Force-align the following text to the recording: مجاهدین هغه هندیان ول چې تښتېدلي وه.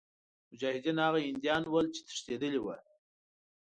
مجاهدین 0.51 0.97
هغه 1.05 1.19
هندیان 1.27 1.63
ول 1.67 1.85
چې 1.95 2.01
تښتېدلي 2.07 2.59
وه. 2.61 2.75